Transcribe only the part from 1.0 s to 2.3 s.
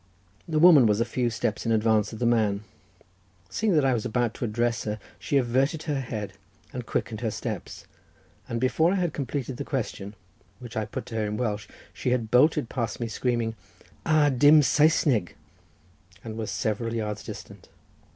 few steps in advance of the